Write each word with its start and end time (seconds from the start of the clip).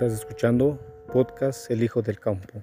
Estás 0.00 0.18
escuchando 0.18 0.80
podcast 1.12 1.70
El 1.70 1.82
Hijo 1.82 2.00
del 2.00 2.18
Campo. 2.18 2.62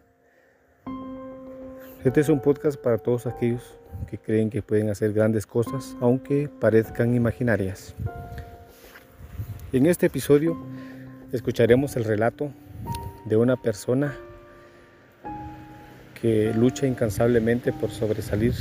Este 2.03 2.21
es 2.21 2.29
un 2.29 2.39
podcast 2.39 2.81
para 2.81 2.97
todos 2.97 3.27
aquellos 3.27 3.77
que 4.09 4.17
creen 4.17 4.49
que 4.49 4.63
pueden 4.63 4.89
hacer 4.89 5.13
grandes 5.13 5.45
cosas, 5.45 5.95
aunque 6.01 6.49
parezcan 6.59 7.13
imaginarias. 7.13 7.93
En 9.71 9.85
este 9.85 10.07
episodio 10.07 10.57
escucharemos 11.31 11.95
el 11.95 12.05
relato 12.05 12.49
de 13.25 13.37
una 13.37 13.55
persona 13.55 14.17
que 16.19 16.51
lucha 16.55 16.87
incansablemente 16.87 17.71
por 17.71 17.91
sobresalir 17.91 18.55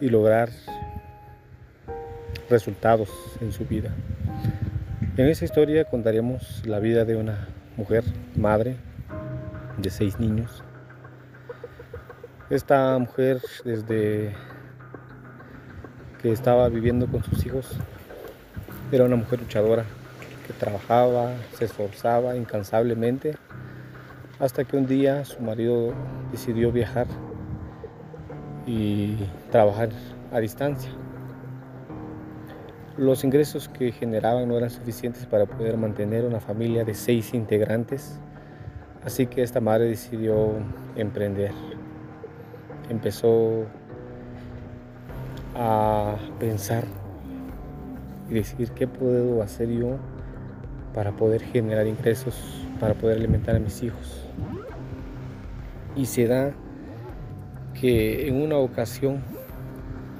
y 0.00 0.08
lograr 0.08 0.48
resultados 2.48 3.10
en 3.42 3.52
su 3.52 3.66
vida. 3.66 3.94
En 5.20 5.28
esta 5.28 5.44
historia 5.44 5.84
contaremos 5.84 6.62
la 6.64 6.78
vida 6.78 7.04
de 7.04 7.14
una 7.14 7.46
mujer, 7.76 8.04
madre 8.36 8.76
de 9.76 9.90
seis 9.90 10.18
niños. 10.18 10.64
Esta 12.48 12.96
mujer 12.96 13.42
desde 13.62 14.32
que 16.22 16.32
estaba 16.32 16.70
viviendo 16.70 17.06
con 17.06 17.22
sus 17.22 17.44
hijos 17.44 17.76
era 18.90 19.04
una 19.04 19.16
mujer 19.16 19.40
luchadora 19.40 19.84
que 20.46 20.54
trabajaba, 20.54 21.34
se 21.52 21.66
esforzaba 21.66 22.34
incansablemente 22.38 23.36
hasta 24.38 24.64
que 24.64 24.78
un 24.78 24.86
día 24.86 25.26
su 25.26 25.38
marido 25.42 25.92
decidió 26.32 26.72
viajar 26.72 27.08
y 28.66 29.16
trabajar 29.50 29.90
a 30.32 30.40
distancia. 30.40 30.90
Los 33.00 33.24
ingresos 33.24 33.70
que 33.70 33.92
generaban 33.92 34.46
no 34.46 34.58
eran 34.58 34.68
suficientes 34.68 35.24
para 35.24 35.46
poder 35.46 35.78
mantener 35.78 36.26
una 36.26 36.38
familia 36.38 36.84
de 36.84 36.92
seis 36.92 37.32
integrantes, 37.32 38.20
así 39.02 39.26
que 39.26 39.42
esta 39.42 39.58
madre 39.58 39.86
decidió 39.86 40.50
emprender. 40.96 41.52
Empezó 42.90 43.64
a 45.56 46.16
pensar 46.38 46.84
y 48.28 48.34
decir 48.34 48.70
qué 48.72 48.86
puedo 48.86 49.42
hacer 49.42 49.70
yo 49.70 49.96
para 50.92 51.12
poder 51.12 51.40
generar 51.40 51.86
ingresos, 51.86 52.66
para 52.80 52.92
poder 52.92 53.16
alimentar 53.16 53.56
a 53.56 53.60
mis 53.60 53.82
hijos. 53.82 54.26
Y 55.96 56.04
se 56.04 56.26
da 56.26 56.52
que 57.72 58.28
en 58.28 58.42
una 58.42 58.58
ocasión, 58.58 59.22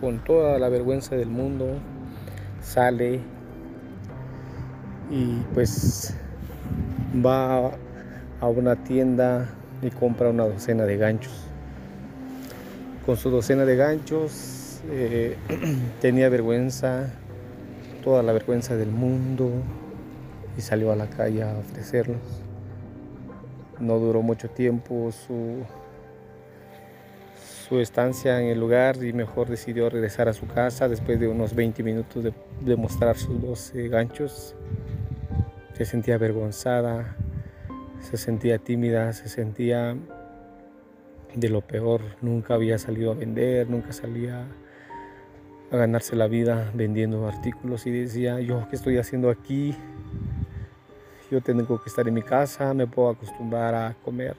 con 0.00 0.24
toda 0.24 0.58
la 0.58 0.70
vergüenza 0.70 1.14
del 1.14 1.28
mundo, 1.28 1.76
sale 2.70 3.18
y 5.10 5.40
pues 5.54 6.14
va 7.14 7.72
a 8.40 8.46
una 8.46 8.76
tienda 8.76 9.48
y 9.82 9.90
compra 9.90 10.30
una 10.30 10.44
docena 10.44 10.84
de 10.84 10.96
ganchos. 10.96 11.32
Con 13.04 13.16
su 13.16 13.28
docena 13.30 13.64
de 13.64 13.74
ganchos 13.74 14.80
eh, 14.88 15.36
tenía 16.00 16.28
vergüenza, 16.28 17.10
toda 18.04 18.22
la 18.22 18.32
vergüenza 18.32 18.76
del 18.76 18.90
mundo 18.90 19.50
y 20.56 20.60
salió 20.60 20.92
a 20.92 20.96
la 20.96 21.08
calle 21.08 21.42
a 21.42 21.58
ofrecerlos. 21.58 22.20
No 23.80 23.98
duró 23.98 24.22
mucho 24.22 24.48
tiempo 24.48 25.10
su 25.10 25.64
su 27.70 27.78
estancia 27.78 28.40
en 28.42 28.48
el 28.48 28.58
lugar 28.58 28.96
y 28.96 29.12
mejor 29.12 29.46
decidió 29.46 29.88
regresar 29.88 30.28
a 30.28 30.32
su 30.32 30.44
casa 30.48 30.88
después 30.88 31.20
de 31.20 31.28
unos 31.28 31.54
20 31.54 31.84
minutos 31.84 32.24
de, 32.24 32.76
mostrar 32.76 33.16
sus 33.16 33.40
12 33.40 33.86
ganchos. 33.86 34.56
Se 35.74 35.84
sentía 35.84 36.16
avergonzada, 36.16 37.14
se 38.00 38.16
sentía 38.16 38.58
tímida, 38.58 39.12
se 39.12 39.28
sentía 39.28 39.96
de 41.32 41.48
lo 41.48 41.60
peor. 41.60 42.00
Nunca 42.20 42.54
había 42.54 42.76
salido 42.76 43.12
a 43.12 43.14
vender, 43.14 43.70
nunca 43.70 43.92
salía 43.92 44.48
a 45.70 45.76
ganarse 45.76 46.16
la 46.16 46.26
vida 46.26 46.72
vendiendo 46.74 47.28
artículos 47.28 47.86
y 47.86 47.92
decía, 47.92 48.40
yo 48.40 48.66
qué 48.68 48.74
estoy 48.74 48.98
haciendo 48.98 49.30
aquí, 49.30 49.76
yo 51.30 51.40
tengo 51.40 51.80
que 51.80 51.88
estar 51.88 52.08
en 52.08 52.14
mi 52.14 52.22
casa, 52.22 52.74
me 52.74 52.88
puedo 52.88 53.10
acostumbrar 53.10 53.76
a 53.76 53.94
comer 54.02 54.34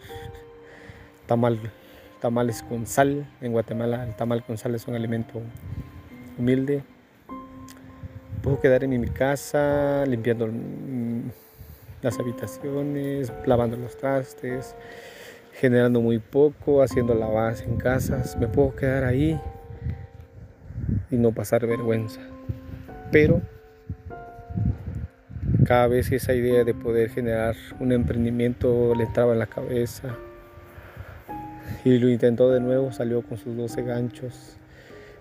tamal 1.27 1.71
tamales 2.21 2.63
con 2.63 2.85
sal. 2.87 3.27
En 3.41 3.51
Guatemala 3.51 4.05
el 4.05 4.15
tamal 4.15 4.45
con 4.45 4.57
sal 4.57 4.75
es 4.75 4.87
un 4.87 4.95
alimento 4.95 5.41
humilde. 6.37 6.83
Puedo 8.41 8.61
quedar 8.61 8.85
en 8.85 9.01
mi 9.01 9.09
casa 9.09 10.05
limpiando 10.07 10.47
mm, 10.47 11.29
las 12.01 12.17
habitaciones, 12.19 13.33
lavando 13.45 13.75
los 13.75 13.97
trastes, 13.97 14.75
generando 15.53 15.99
muy 15.99 16.19
poco, 16.19 16.81
haciendo 16.81 17.13
lavas 17.13 17.61
en 17.63 17.75
casas. 17.77 18.37
Me 18.37 18.47
puedo 18.47 18.75
quedar 18.75 19.03
ahí 19.03 19.39
y 21.09 21.17
no 21.17 21.33
pasar 21.33 21.67
vergüenza. 21.67 22.21
Pero 23.11 23.41
cada 25.65 25.87
vez 25.87 26.11
esa 26.11 26.33
idea 26.33 26.63
de 26.63 26.73
poder 26.73 27.09
generar 27.09 27.55
un 27.79 27.91
emprendimiento 27.91 28.95
le 28.95 29.03
entraba 29.03 29.33
en 29.33 29.39
la 29.39 29.47
cabeza 29.47 30.15
y 31.83 31.97
lo 31.97 32.09
intentó 32.09 32.51
de 32.51 32.59
nuevo, 32.59 32.91
salió 32.91 33.21
con 33.21 33.37
sus 33.37 33.55
12 33.55 33.81
ganchos. 33.83 34.57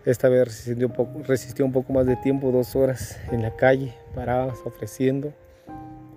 Esta 0.05 0.29
vez 0.29 0.47
resistió 0.47 0.87
un 0.87 0.93
poco, 0.93 1.23
resistió 1.27 1.65
un 1.65 1.73
poco 1.73 1.93
más 1.93 2.07
de 2.07 2.17
tiempo, 2.17 2.51
dos 2.51 2.75
horas 2.77 3.19
en 3.31 3.43
la 3.43 3.55
calle, 3.57 3.95
paradas, 4.15 4.59
ofreciendo. 4.65 5.33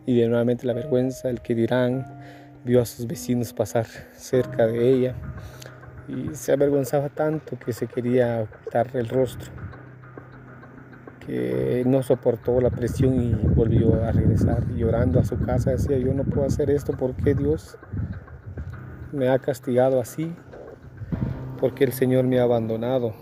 Y 0.06 0.20
de 0.20 0.28
nuevamente 0.28 0.66
la 0.66 0.74
vergüenza, 0.74 1.30
el 1.30 1.42
que 1.42 1.56
dirán, 1.56 2.06
vio 2.66 2.82
a 2.82 2.86
sus 2.86 3.08
vecinos 3.08 3.54
pasar 3.54 3.86
cerca 4.16 4.68
de 4.68 4.90
ella 4.90 5.16
y 6.08 6.36
se 6.36 6.52
avergonzaba 6.52 7.10
tanto 7.10 7.58
que 7.58 7.74
se 7.74 7.88
quería 7.88 8.42
ocultar 8.42 8.90
el 8.94 9.08
rostro, 9.08 9.52
que 11.26 11.84
no 11.86 12.04
soportó 12.04 12.60
la 12.60 12.70
presión 12.70 13.22
y 13.22 13.34
volvió 13.34 14.04
a 14.04 14.12
regresar 14.12 14.68
llorando 14.70 15.20
a 15.20 15.26
su 15.26 15.40
casa. 15.40 15.72
Decía, 15.72 15.98
yo 15.98 16.14
no 16.14 16.24
puedo 16.24 16.46
hacer 16.46 16.70
esto, 16.70 16.94
¿por 16.94 17.16
qué 17.16 17.34
Dios? 17.34 17.78
Me 19.14 19.30
ha 19.30 19.40
castigado 19.40 20.02
así? 20.02 20.36
porque 21.64 21.86
el 21.86 21.94
Señor 21.94 22.26
me 22.26 22.42
ha 22.42 22.44
abandonado? 22.44 23.14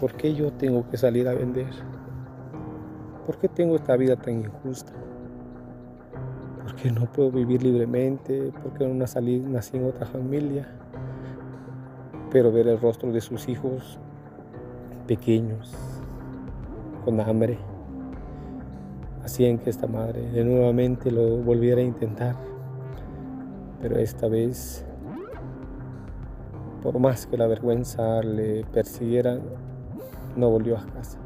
¿Por 0.00 0.14
qué 0.14 0.32
yo 0.32 0.50
tengo 0.54 0.88
que 0.88 0.96
salir 0.96 1.28
a 1.28 1.34
vender? 1.34 1.68
¿Por 3.26 3.36
qué 3.36 3.46
tengo 3.46 3.76
esta 3.76 3.94
vida 3.94 4.16
tan 4.16 4.40
injusta? 4.40 4.90
¿Por 6.62 6.74
qué 6.76 6.90
no 6.90 7.04
puedo 7.04 7.30
vivir 7.30 7.62
libremente? 7.62 8.50
¿Por 8.62 8.72
qué 8.72 8.88
no 8.88 8.94
nací, 8.94 9.40
nací 9.40 9.76
en 9.76 9.84
otra 9.84 10.06
familia? 10.06 10.66
Pero 12.30 12.50
ver 12.50 12.68
el 12.68 12.80
rostro 12.80 13.12
de 13.12 13.20
sus 13.20 13.50
hijos 13.50 13.98
pequeños, 15.06 15.74
con 17.04 17.20
hambre, 17.20 17.58
hacían 19.22 19.58
que 19.58 19.68
esta 19.68 19.86
madre 19.86 20.22
de 20.30 20.42
nuevamente 20.42 21.10
lo 21.10 21.36
volviera 21.36 21.82
a 21.82 21.84
intentar 21.84 22.34
pero 23.84 23.98
esta 23.98 24.28
vez, 24.28 24.82
por 26.82 26.98
más 26.98 27.26
que 27.26 27.36
la 27.36 27.46
vergüenza 27.46 28.22
le 28.22 28.64
persiguiera, 28.64 29.38
no 30.36 30.48
volvió 30.48 30.78
a 30.78 30.86
casa 30.86 31.18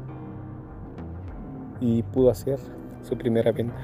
y 1.79 2.03
pudo 2.03 2.29
hacer 2.29 2.59
su 3.01 3.17
primera 3.17 3.53
venta. 3.53 3.79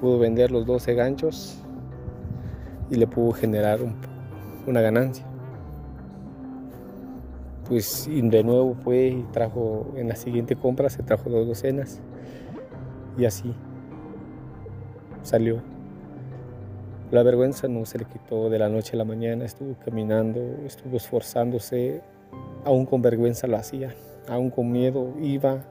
Pudo 0.00 0.18
vender 0.18 0.50
los 0.50 0.66
12 0.66 0.94
ganchos 0.94 1.62
y 2.90 2.96
le 2.96 3.06
pudo 3.06 3.30
generar 3.30 3.78
una 4.66 4.80
ganancia. 4.80 5.24
Pues 7.68 8.10
de 8.10 8.42
nuevo 8.42 8.74
fue 8.74 9.06
y 9.06 9.22
trajo 9.30 9.92
en 9.94 10.08
la 10.08 10.16
siguiente 10.16 10.56
compra, 10.56 10.90
se 10.90 11.04
trajo 11.04 11.30
dos 11.30 11.46
docenas 11.46 12.00
y 13.16 13.26
así 13.26 13.54
salió 15.22 15.71
la 17.12 17.22
vergüenza 17.22 17.68
no 17.68 17.84
se 17.84 17.98
le 17.98 18.06
quitó 18.06 18.48
de 18.48 18.58
la 18.58 18.70
noche 18.70 18.94
a 18.94 18.96
la 18.96 19.04
mañana, 19.04 19.44
estuvo 19.44 19.76
caminando, 19.84 20.40
estuvo 20.64 20.96
esforzándose, 20.96 22.00
aún 22.64 22.86
con 22.86 23.02
vergüenza 23.02 23.46
lo 23.46 23.58
hacía, 23.58 23.94
aún 24.28 24.48
con 24.48 24.72
miedo 24.72 25.12
iba 25.20 25.62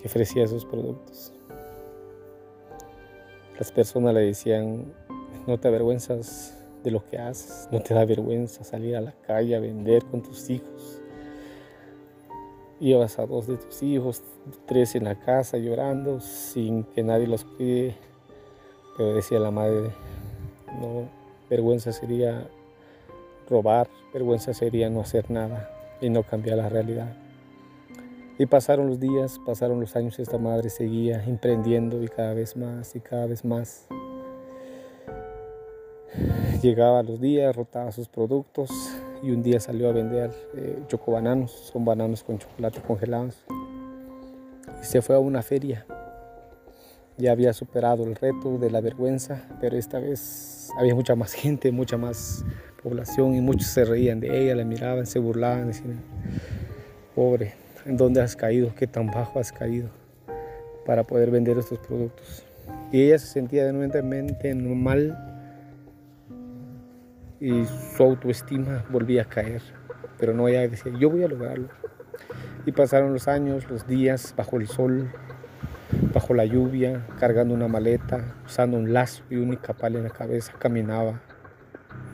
y 0.00 0.06
ofrecía 0.06 0.44
esos 0.44 0.64
productos. 0.64 1.32
Las 3.58 3.72
personas 3.72 4.14
le 4.14 4.20
decían, 4.20 4.94
no 5.48 5.58
te 5.58 5.66
avergüenzas 5.66 6.56
de 6.84 6.92
lo 6.92 7.04
que 7.04 7.18
haces, 7.18 7.68
no 7.72 7.80
te 7.80 7.92
da 7.92 8.04
vergüenza 8.04 8.62
salir 8.62 8.94
a 8.94 9.00
la 9.00 9.12
calle 9.26 9.56
a 9.56 9.60
vender 9.60 10.04
con 10.04 10.22
tus 10.22 10.48
hijos. 10.48 11.02
Llevas 12.78 13.18
a 13.18 13.26
dos 13.26 13.48
de 13.48 13.56
tus 13.56 13.82
hijos, 13.82 14.22
tres 14.66 14.94
en 14.94 15.04
la 15.04 15.18
casa 15.18 15.58
llorando 15.58 16.20
sin 16.20 16.84
que 16.84 17.02
nadie 17.02 17.26
los 17.26 17.44
cuide. 17.44 17.96
Pero 18.96 19.14
decía 19.14 19.38
la 19.38 19.50
madre, 19.50 19.90
no, 20.78 21.08
vergüenza 21.48 21.92
sería 21.92 22.46
robar, 23.48 23.88
vergüenza 24.12 24.54
sería 24.54 24.90
no 24.90 25.00
hacer 25.00 25.30
nada 25.30 25.70
y 26.00 26.10
no 26.10 26.22
cambiar 26.22 26.58
la 26.58 26.68
realidad. 26.68 27.16
Y 28.38 28.46
pasaron 28.46 28.86
los 28.86 28.98
días, 28.98 29.38
pasaron 29.44 29.80
los 29.80 29.96
años, 29.96 30.18
esta 30.18 30.38
madre 30.38 30.70
seguía 30.70 31.22
emprendiendo 31.24 32.02
y 32.02 32.08
cada 32.08 32.32
vez 32.32 32.56
más 32.56 32.96
y 32.96 33.00
cada 33.00 33.26
vez 33.26 33.44
más. 33.44 33.86
Llegaba 36.62 37.02
los 37.02 37.20
días, 37.20 37.54
rotaba 37.54 37.92
sus 37.92 38.08
productos 38.08 38.70
y 39.22 39.30
un 39.30 39.42
día 39.42 39.60
salió 39.60 39.88
a 39.88 39.92
vender 39.92 40.30
eh, 40.54 40.82
chocobananos, 40.88 41.50
son 41.50 41.84
bananos 41.84 42.22
con 42.22 42.38
chocolate 42.38 42.80
congelados. 42.80 43.44
Y 44.80 44.84
se 44.84 45.02
fue 45.02 45.16
a 45.16 45.18
una 45.18 45.42
feria. 45.42 45.84
Ya 47.18 47.32
había 47.32 47.52
superado 47.52 48.04
el 48.04 48.14
reto 48.14 48.56
de 48.56 48.70
la 48.70 48.80
vergüenza, 48.80 49.44
pero 49.60 49.76
esta 49.76 49.98
vez 49.98 50.59
había 50.78 50.94
mucha 50.94 51.14
más 51.14 51.32
gente, 51.34 51.72
mucha 51.72 51.96
más 51.96 52.44
población 52.82 53.34
y 53.34 53.40
muchos 53.40 53.68
se 53.68 53.84
reían 53.84 54.20
de 54.20 54.42
ella, 54.42 54.54
la 54.54 54.64
miraban, 54.64 55.06
se 55.06 55.18
burlaban, 55.18 55.66
decían, 55.68 56.00
pobre, 57.14 57.54
¿En 57.86 57.96
dónde 57.96 58.20
has 58.20 58.36
caído? 58.36 58.74
¿Qué 58.74 58.86
tan 58.86 59.06
bajo 59.06 59.40
has 59.40 59.52
caído 59.52 59.88
para 60.84 61.04
poder 61.04 61.30
vender 61.30 61.56
estos 61.56 61.78
productos? 61.78 62.44
Y 62.92 63.02
ella 63.02 63.18
se 63.18 63.26
sentía 63.26 63.64
de 63.64 63.72
nuevamente 63.72 64.54
normal 64.54 65.18
y 67.40 67.64
su 67.96 68.02
autoestima 68.02 68.84
volvía 68.90 69.22
a 69.22 69.24
caer. 69.24 69.62
Pero 70.18 70.34
no, 70.34 70.46
ella 70.46 70.68
decía, 70.68 70.92
yo 70.98 71.08
voy 71.08 71.24
a 71.24 71.28
lograrlo. 71.28 71.68
Y 72.66 72.72
pasaron 72.72 73.14
los 73.14 73.28
años, 73.28 73.68
los 73.70 73.86
días, 73.86 74.34
bajo 74.36 74.58
el 74.58 74.66
sol, 74.66 75.10
bajo 76.12 76.34
la 76.34 76.44
lluvia, 76.44 77.06
cargando 77.18 77.54
una 77.54 77.68
maleta, 77.68 78.34
usando 78.44 78.76
un 78.76 78.92
lazo 78.92 79.22
y 79.30 79.36
un 79.36 79.54
capal 79.56 79.96
en 79.96 80.04
la 80.04 80.10
cabeza, 80.10 80.52
caminaba 80.58 81.20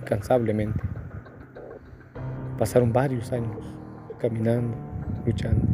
incansablemente. 0.02 0.80
Pasaron 2.58 2.92
varios 2.92 3.32
años 3.32 3.58
caminando 4.18 4.76
luchando, 5.26 5.66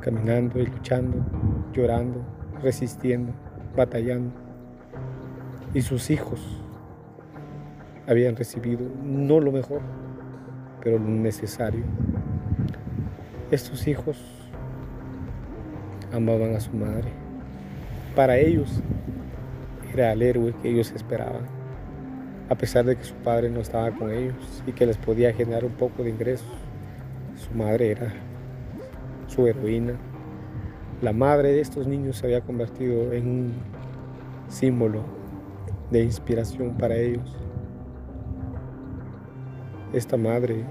caminando 0.00 0.60
y 0.60 0.66
luchando, 0.66 1.24
llorando, 1.72 2.22
resistiendo, 2.62 3.32
batallando. 3.74 4.32
Y 5.72 5.80
sus 5.80 6.10
hijos 6.10 6.40
habían 8.06 8.36
recibido 8.36 8.86
no 9.02 9.40
lo 9.40 9.50
mejor, 9.50 9.80
pero 10.82 10.98
lo 10.98 11.08
necesario. 11.08 11.84
Estos 13.50 13.86
hijos 13.88 14.43
amaban 16.14 16.54
a 16.54 16.60
su 16.60 16.72
madre. 16.72 17.10
Para 18.14 18.38
ellos 18.38 18.80
era 19.92 20.12
el 20.12 20.22
héroe 20.22 20.54
que 20.62 20.70
ellos 20.70 20.92
esperaban, 20.92 21.46
a 22.48 22.54
pesar 22.54 22.84
de 22.84 22.96
que 22.96 23.04
su 23.04 23.14
padre 23.14 23.50
no 23.50 23.60
estaba 23.60 23.90
con 23.90 24.10
ellos 24.10 24.62
y 24.66 24.72
que 24.72 24.86
les 24.86 24.96
podía 24.96 25.32
generar 25.32 25.64
un 25.64 25.72
poco 25.72 26.02
de 26.02 26.10
ingresos. 26.10 26.46
Su 27.36 27.52
madre 27.56 27.90
era 27.90 28.12
su 29.26 29.46
heroína. 29.46 29.94
La 31.02 31.12
madre 31.12 31.52
de 31.52 31.60
estos 31.60 31.86
niños 31.86 32.18
se 32.18 32.26
había 32.26 32.40
convertido 32.40 33.12
en 33.12 33.28
un 33.28 33.52
símbolo 34.48 35.02
de 35.90 36.04
inspiración 36.04 36.76
para 36.78 36.96
ellos. 36.96 37.36
Esta 39.92 40.16
madre 40.16 40.64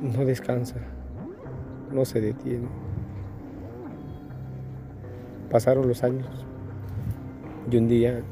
no 0.00 0.24
descansa, 0.24 0.76
no 1.92 2.04
se 2.04 2.20
detiene. 2.20 2.68
Pasaron 5.54 5.86
los 5.86 6.02
años 6.02 6.26
y 7.70 7.76
un 7.76 7.86
día 7.86 8.22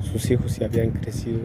sus 0.00 0.30
hijos 0.30 0.56
ya 0.56 0.66
habían 0.66 0.92
crecido, 0.92 1.40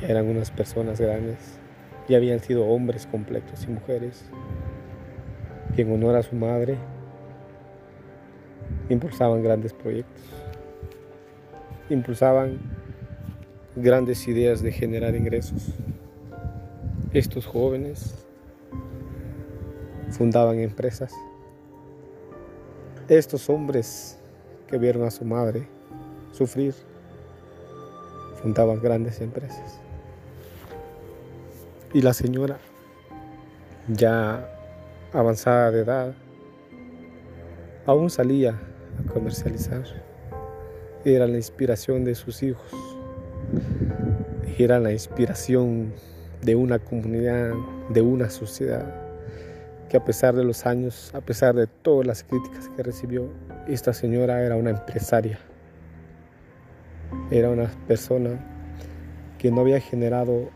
ya 0.00 0.08
eran 0.08 0.26
unas 0.26 0.50
personas 0.50 1.00
grandes, 1.00 1.60
ya 2.08 2.16
habían 2.16 2.40
sido 2.40 2.66
hombres 2.66 3.06
completos 3.06 3.62
y 3.62 3.70
mujeres 3.70 4.24
que 5.76 5.82
en 5.82 5.92
honor 5.92 6.16
a 6.16 6.24
su 6.24 6.34
madre 6.34 6.78
impulsaban 8.88 9.40
grandes 9.40 9.72
proyectos, 9.72 10.24
impulsaban 11.88 12.58
grandes 13.76 14.26
ideas 14.26 14.62
de 14.62 14.72
generar 14.72 15.14
ingresos. 15.14 15.68
Estos 17.12 17.46
jóvenes 17.46 18.16
fundaban 20.10 20.58
empresas. 20.58 21.14
Estos 23.12 23.50
hombres 23.50 24.16
que 24.68 24.78
vieron 24.78 25.04
a 25.04 25.10
su 25.10 25.26
madre 25.26 25.68
sufrir 26.32 26.72
fundaban 28.40 28.80
grandes 28.80 29.20
empresas. 29.20 29.78
Y 31.92 32.00
la 32.00 32.14
señora 32.14 32.56
ya 33.86 34.48
avanzada 35.12 35.70
de 35.70 35.80
edad, 35.80 36.14
aún 37.84 38.08
salía 38.08 38.58
a 38.98 39.12
comercializar. 39.12 39.84
Era 41.04 41.26
la 41.26 41.36
inspiración 41.36 42.04
de 42.04 42.14
sus 42.14 42.42
hijos. 42.42 42.72
Era 44.56 44.80
la 44.80 44.90
inspiración 44.90 45.92
de 46.40 46.56
una 46.56 46.78
comunidad, 46.78 47.52
de 47.90 48.00
una 48.00 48.30
sociedad, 48.30 48.90
que 49.92 49.98
a 49.98 50.04
pesar 50.06 50.34
de 50.34 50.42
los 50.42 50.64
años, 50.64 51.14
a 51.14 51.20
pesar 51.20 51.54
de 51.54 51.66
todas 51.66 52.06
las 52.06 52.24
críticas 52.24 52.66
que 52.74 52.82
recibió, 52.82 53.28
esta 53.68 53.92
señora 53.92 54.42
era 54.42 54.56
una 54.56 54.70
empresaria. 54.70 55.38
Era 57.30 57.50
una 57.50 57.70
persona 57.86 58.42
que 59.36 59.50
no 59.50 59.60
había 59.60 59.80
generado 59.80 60.48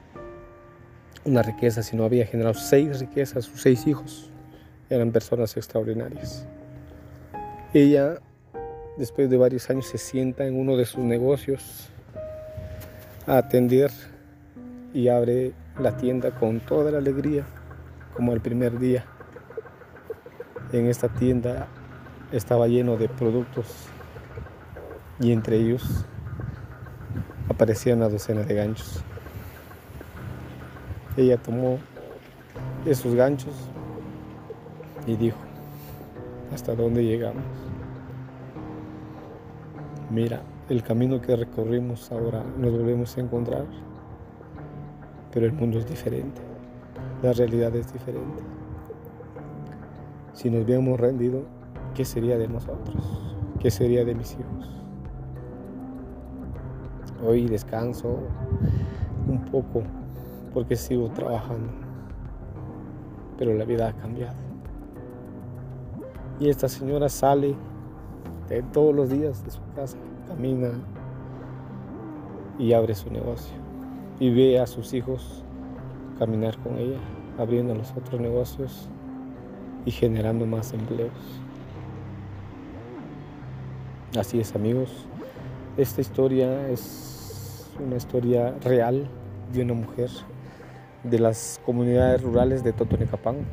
una 1.26 1.42
riqueza, 1.42 1.82
sino 1.82 2.04
había 2.04 2.24
generado 2.24 2.54
seis 2.54 2.98
riquezas, 2.98 3.44
sus 3.44 3.60
seis 3.60 3.86
hijos 3.86 4.30
eran 4.88 5.12
personas 5.12 5.54
extraordinarias. 5.54 6.46
Ella, 7.74 8.22
después 8.96 9.28
de 9.28 9.36
varios 9.36 9.68
años, 9.68 9.86
se 9.86 9.98
sienta 9.98 10.46
en 10.46 10.58
uno 10.58 10.78
de 10.78 10.86
sus 10.86 11.04
negocios 11.04 11.90
a 13.26 13.36
atender 13.36 13.90
y 14.94 15.08
abre 15.08 15.52
la 15.78 15.94
tienda 15.98 16.30
con 16.30 16.58
toda 16.60 16.90
la 16.90 16.96
alegría, 16.96 17.44
como 18.14 18.32
el 18.32 18.40
primer 18.40 18.78
día. 18.78 19.04
En 20.76 20.88
esta 20.88 21.08
tienda 21.08 21.68
estaba 22.32 22.68
lleno 22.68 22.98
de 22.98 23.08
productos 23.08 23.86
y 25.18 25.32
entre 25.32 25.56
ellos 25.56 26.04
aparecía 27.48 27.94
una 27.94 28.10
docena 28.10 28.42
de 28.42 28.54
ganchos. 28.54 29.02
Ella 31.16 31.38
tomó 31.38 31.78
esos 32.84 33.14
ganchos 33.14 33.54
y 35.06 35.16
dijo, 35.16 35.38
¿hasta 36.52 36.74
dónde 36.74 37.02
llegamos? 37.02 37.42
Mira, 40.10 40.42
el 40.68 40.82
camino 40.82 41.22
que 41.22 41.36
recorrimos 41.36 42.12
ahora 42.12 42.44
nos 42.58 42.70
volvemos 42.70 43.16
a 43.16 43.20
encontrar, 43.22 43.64
pero 45.32 45.46
el 45.46 45.52
mundo 45.52 45.78
es 45.78 45.88
diferente, 45.88 46.42
la 47.22 47.32
realidad 47.32 47.74
es 47.74 47.90
diferente. 47.90 48.42
Si 50.36 50.50
nos 50.50 50.64
hubiéramos 50.64 51.00
rendido, 51.00 51.44
¿qué 51.94 52.04
sería 52.04 52.36
de 52.36 52.46
nosotros? 52.46 53.34
¿Qué 53.58 53.70
sería 53.70 54.04
de 54.04 54.14
mis 54.14 54.32
hijos? 54.32 54.70
Hoy 57.26 57.46
descanso 57.46 58.18
un 59.26 59.42
poco 59.46 59.82
porque 60.52 60.76
sigo 60.76 61.08
trabajando, 61.08 61.72
pero 63.38 63.54
la 63.54 63.64
vida 63.64 63.88
ha 63.88 63.92
cambiado. 63.94 64.36
Y 66.38 66.50
esta 66.50 66.68
señora 66.68 67.08
sale 67.08 67.54
de 68.50 68.62
todos 68.62 68.94
los 68.94 69.08
días 69.08 69.42
de 69.42 69.50
su 69.50 69.62
casa, 69.74 69.96
camina 70.28 70.68
y 72.58 72.74
abre 72.74 72.94
su 72.94 73.10
negocio. 73.10 73.56
Y 74.20 74.34
ve 74.34 74.60
a 74.60 74.66
sus 74.66 74.92
hijos 74.92 75.42
caminar 76.18 76.58
con 76.58 76.76
ella, 76.76 76.98
abriendo 77.38 77.74
los 77.74 77.90
otros 77.92 78.20
negocios 78.20 78.90
y 79.86 79.90
generando 79.90 80.44
más 80.44 80.74
empleos. 80.74 81.12
Así 84.18 84.38
es 84.38 84.54
amigos, 84.54 85.06
esta 85.78 86.02
historia 86.02 86.68
es 86.68 87.70
una 87.82 87.96
historia 87.96 88.54
real 88.62 89.08
de 89.54 89.62
una 89.62 89.74
mujer 89.74 90.10
de 91.04 91.18
las 91.18 91.60
comunidades 91.64 92.22
rurales 92.22 92.62
de 92.62 92.74
Totonecapán, 92.74 93.46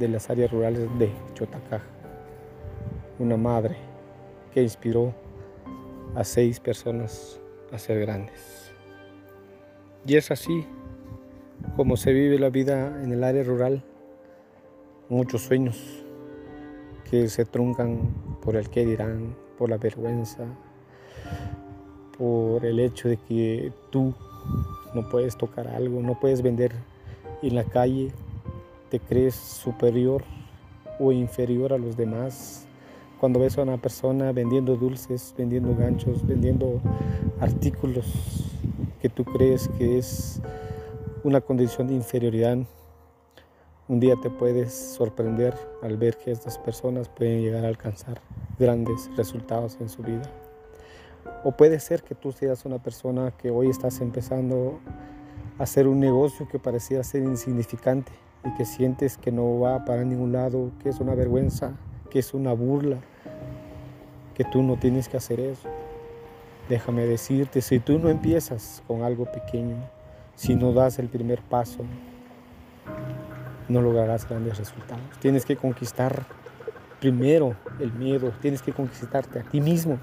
de 0.00 0.08
las 0.08 0.28
áreas 0.30 0.50
rurales 0.50 0.88
de 0.98 1.12
Chotacaj 1.34 1.82
una 3.18 3.36
madre 3.36 3.76
que 4.52 4.62
inspiró 4.62 5.14
a 6.14 6.24
seis 6.24 6.60
personas 6.60 7.40
a 7.72 7.78
ser 7.78 8.00
grandes. 8.00 8.72
Y 10.06 10.16
es 10.16 10.30
así 10.30 10.66
como 11.74 11.96
se 11.96 12.12
vive 12.12 12.38
la 12.38 12.50
vida 12.50 13.02
en 13.02 13.12
el 13.12 13.24
área 13.24 13.42
rural. 13.42 13.82
Muchos 15.08 15.42
sueños 15.42 15.78
que 17.08 17.28
se 17.28 17.44
truncan 17.44 18.12
por 18.42 18.56
el 18.56 18.68
que 18.68 18.84
dirán, 18.84 19.36
por 19.56 19.70
la 19.70 19.76
vergüenza, 19.76 20.44
por 22.18 22.64
el 22.66 22.80
hecho 22.80 23.08
de 23.08 23.16
que 23.16 23.72
tú 23.90 24.12
no 24.96 25.08
puedes 25.08 25.36
tocar 25.36 25.68
algo, 25.68 26.02
no 26.02 26.18
puedes 26.18 26.42
vender 26.42 26.72
en 27.40 27.54
la 27.54 27.62
calle, 27.62 28.10
te 28.90 28.98
crees 28.98 29.36
superior 29.36 30.24
o 30.98 31.12
inferior 31.12 31.72
a 31.72 31.78
los 31.78 31.96
demás. 31.96 32.66
Cuando 33.20 33.38
ves 33.38 33.56
a 33.58 33.62
una 33.62 33.76
persona 33.76 34.32
vendiendo 34.32 34.74
dulces, 34.74 35.32
vendiendo 35.38 35.76
ganchos, 35.76 36.26
vendiendo 36.26 36.80
artículos 37.38 38.06
que 39.00 39.08
tú 39.08 39.24
crees 39.24 39.68
que 39.78 39.98
es 39.98 40.40
una 41.22 41.40
condición 41.40 41.86
de 41.86 41.94
inferioridad, 41.94 42.58
un 43.88 44.00
día 44.00 44.16
te 44.16 44.30
puedes 44.30 44.74
sorprender 44.74 45.54
al 45.80 45.96
ver 45.96 46.16
que 46.16 46.32
estas 46.32 46.58
personas 46.58 47.08
pueden 47.08 47.40
llegar 47.40 47.64
a 47.64 47.68
alcanzar 47.68 48.20
grandes 48.58 49.08
resultados 49.16 49.78
en 49.80 49.88
su 49.88 50.02
vida. 50.02 50.24
O 51.44 51.52
puede 51.52 51.78
ser 51.78 52.02
que 52.02 52.16
tú 52.16 52.32
seas 52.32 52.64
una 52.64 52.82
persona 52.82 53.32
que 53.38 53.50
hoy 53.50 53.70
estás 53.70 54.00
empezando 54.00 54.80
a 55.58 55.62
hacer 55.62 55.86
un 55.86 56.00
negocio 56.00 56.48
que 56.48 56.58
parecía 56.58 57.04
ser 57.04 57.22
insignificante 57.22 58.10
y 58.44 58.52
que 58.54 58.64
sientes 58.64 59.16
que 59.18 59.30
no 59.30 59.60
va 59.60 59.84
para 59.84 60.02
ningún 60.02 60.32
lado, 60.32 60.72
que 60.82 60.88
es 60.88 60.98
una 60.98 61.14
vergüenza, 61.14 61.76
que 62.10 62.18
es 62.18 62.34
una 62.34 62.52
burla, 62.54 62.98
que 64.34 64.44
tú 64.44 64.62
no 64.62 64.76
tienes 64.76 65.08
que 65.08 65.16
hacer 65.16 65.38
eso. 65.38 65.68
Déjame 66.68 67.06
decirte, 67.06 67.60
si 67.60 67.78
tú 67.78 68.00
no 68.00 68.08
empiezas 68.08 68.82
con 68.88 69.02
algo 69.02 69.26
pequeño, 69.26 69.76
si 70.34 70.56
no 70.56 70.72
das 70.72 70.98
el 70.98 71.08
primer 71.08 71.40
paso, 71.42 71.84
no 73.68 73.80
lograrás 73.80 74.28
grandes 74.28 74.58
resultados. 74.58 75.02
Tienes 75.20 75.44
que 75.44 75.56
conquistar 75.56 76.24
primero 77.00 77.54
el 77.78 77.92
miedo, 77.92 78.32
tienes 78.40 78.62
que 78.62 78.72
conquistarte 78.72 79.40
a 79.40 79.42
ti 79.42 79.60
mismo, 79.60 79.98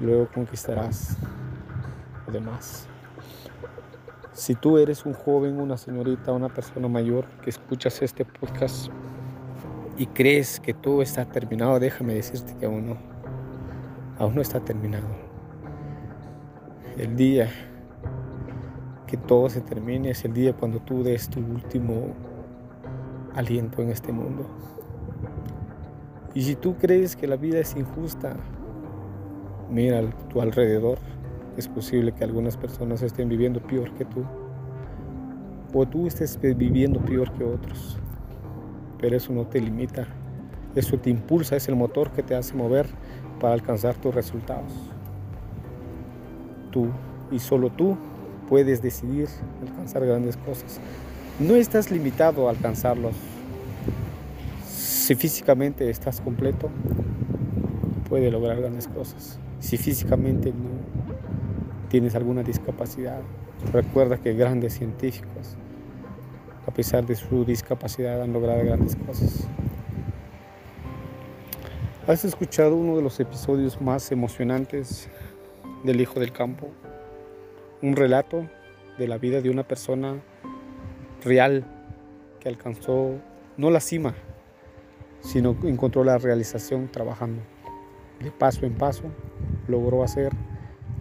luego 0.00 0.28
conquistarás 0.32 1.16
lo 2.26 2.32
demás. 2.32 2.86
Si 4.32 4.54
tú 4.54 4.78
eres 4.78 5.06
un 5.06 5.14
joven, 5.14 5.60
una 5.60 5.76
señorita, 5.76 6.32
una 6.32 6.48
persona 6.48 6.88
mayor 6.88 7.26
que 7.42 7.50
escuchas 7.50 8.02
este 8.02 8.24
podcast 8.24 8.88
y 9.96 10.06
crees 10.06 10.58
que 10.58 10.74
todo 10.74 11.02
está 11.02 11.24
terminado, 11.24 11.78
déjame 11.78 12.14
decirte 12.14 12.54
que 12.56 12.66
aún 12.66 12.88
no. 12.88 12.96
Aún 14.18 14.34
no 14.34 14.42
está 14.42 14.60
terminado. 14.60 15.06
El 16.96 17.16
día 17.16 17.48
que 19.06 19.16
todo 19.16 19.48
se 19.48 19.60
termine 19.60 20.10
es 20.10 20.24
el 20.24 20.32
día 20.32 20.52
cuando 20.52 20.80
tú 20.80 21.02
des 21.02 21.28
tu 21.28 21.40
último 21.40 22.14
aliento 23.34 23.82
en 23.82 23.90
este 23.90 24.12
mundo. 24.12 24.46
Y 26.34 26.42
si 26.42 26.56
tú 26.56 26.76
crees 26.76 27.14
que 27.14 27.26
la 27.26 27.36
vida 27.36 27.60
es 27.60 27.76
injusta, 27.76 28.36
mira 29.70 30.00
a 30.00 30.28
tu 30.28 30.40
alrededor. 30.40 30.98
Es 31.56 31.68
posible 31.68 32.12
que 32.12 32.24
algunas 32.24 32.56
personas 32.56 33.02
estén 33.02 33.28
viviendo 33.28 33.60
peor 33.60 33.92
que 33.94 34.04
tú. 34.04 34.24
O 35.72 35.86
tú 35.86 36.06
estés 36.06 36.38
viviendo 36.40 37.00
peor 37.00 37.32
que 37.32 37.44
otros. 37.44 37.98
Pero 39.00 39.16
eso 39.16 39.32
no 39.32 39.46
te 39.46 39.60
limita. 39.60 40.08
Eso 40.74 40.98
te 40.98 41.10
impulsa, 41.10 41.54
es 41.56 41.68
el 41.68 41.76
motor 41.76 42.10
que 42.10 42.22
te 42.22 42.34
hace 42.34 42.54
mover 42.54 42.86
para 43.40 43.54
alcanzar 43.54 43.94
tus 43.94 44.12
resultados. 44.12 44.72
Tú 46.72 46.88
y 47.30 47.38
solo 47.38 47.70
tú 47.70 47.96
puedes 48.48 48.82
decidir 48.82 49.28
alcanzar 49.62 50.04
grandes 50.04 50.36
cosas. 50.36 50.80
No 51.40 51.56
estás 51.56 51.90
limitado 51.90 52.46
a 52.46 52.52
alcanzarlos. 52.52 53.16
Si 54.64 55.16
físicamente 55.16 55.90
estás 55.90 56.20
completo, 56.20 56.70
puede 58.08 58.30
lograr 58.30 58.60
grandes 58.60 58.86
cosas. 58.86 59.40
Si 59.58 59.76
físicamente 59.76 60.50
no 60.50 60.70
tienes 61.88 62.14
alguna 62.14 62.44
discapacidad, 62.44 63.20
recuerda 63.72 64.18
que 64.18 64.34
grandes 64.34 64.74
científicos, 64.74 65.56
a 66.68 66.70
pesar 66.70 67.04
de 67.04 67.16
su 67.16 67.44
discapacidad, 67.44 68.22
han 68.22 68.32
logrado 68.32 68.64
grandes 68.64 68.94
cosas. 68.94 69.48
¿Has 72.06 72.24
escuchado 72.24 72.76
uno 72.76 72.94
de 72.94 73.02
los 73.02 73.18
episodios 73.18 73.80
más 73.80 74.12
emocionantes 74.12 75.08
del 75.82 76.00
Hijo 76.00 76.20
del 76.20 76.30
Campo? 76.30 76.68
Un 77.82 77.96
relato 77.96 78.48
de 78.98 79.08
la 79.08 79.18
vida 79.18 79.40
de 79.40 79.50
una 79.50 79.64
persona 79.64 80.22
real 81.24 81.64
que 82.40 82.48
alcanzó 82.48 83.14
no 83.56 83.70
la 83.70 83.80
cima, 83.80 84.14
sino 85.20 85.56
encontró 85.64 86.04
la 86.04 86.18
realización 86.18 86.88
trabajando. 86.88 87.42
De 88.20 88.30
paso 88.30 88.66
en 88.66 88.74
paso 88.74 89.04
logró 89.66 90.02
hacer 90.02 90.32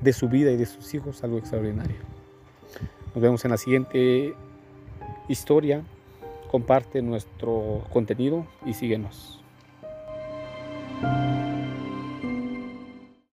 de 0.02 0.14
su 0.14 0.30
vida 0.30 0.52
y 0.52 0.58
de 0.58 0.66
sus 0.66 0.94
hijos 0.94 1.24
algo 1.24 1.38
extraordinario. 1.38 1.98
Nos 3.14 3.22
vemos 3.22 3.46
en 3.46 3.52
la 3.52 3.58
siguiente 3.58 4.34
historia. 5.28 5.84
Comparte 6.50 7.02
nuestro 7.02 7.84
contenido 7.92 8.46
y 8.66 8.74
síguenos. 8.74 9.43